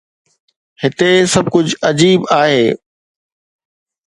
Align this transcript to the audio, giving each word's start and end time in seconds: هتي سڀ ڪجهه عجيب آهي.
هتي 0.81 1.09
سڀ 1.33 1.45
ڪجهه 1.53 1.77
عجيب 1.89 2.19
آهي. 2.39 2.65